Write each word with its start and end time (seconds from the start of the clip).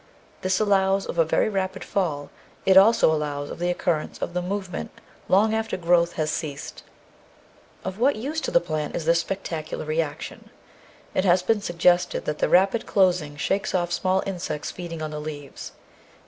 This 0.41 0.59
allows 0.59 1.05
of 1.05 1.19
a 1.19 1.23
very 1.23 1.47
rapid 1.47 1.83
fall; 1.83 2.31
it 2.65 2.75
also 2.75 3.11
allows 3.11 3.51
of 3.51 3.59
the 3.59 3.69
occurrence 3.69 4.17
of 4.17 4.33
the 4.33 4.41
movement 4.41 4.89
long 5.27 5.53
after 5.53 5.77
growth 5.77 6.13
has 6.13 6.31
ceased. 6.31 6.81
Of 7.85 7.99
what 7.99 8.15
use 8.15 8.41
to 8.41 8.49
the 8.49 8.59
plant 8.59 8.95
is 8.95 9.05
this 9.05 9.19
spectacular 9.19 9.85
reaction? 9.85 10.49
It 11.13 11.23
has 11.25 11.43
been 11.43 11.61
suggested 11.61 12.25
that 12.25 12.39
the 12.39 12.49
rapid 12.49 12.87
closing 12.87 13.37
shakes 13.37 13.75
off 13.75 13.91
small 13.91 14.23
insects 14.25 14.71
feeding 14.71 15.03
on 15.03 15.11
the 15.11 15.19
leaves. 15.21 15.71